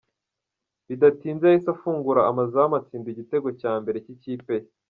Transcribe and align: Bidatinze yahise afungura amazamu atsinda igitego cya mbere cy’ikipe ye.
Bidatinze 0.87 1.43
yahise 1.45 1.69
afungura 1.75 2.21
amazamu 2.31 2.73
atsinda 2.79 3.07
igitego 3.11 3.47
cya 3.59 3.73
mbere 3.81 3.97
cy’ikipe 4.05 4.53
ye. 4.59 4.67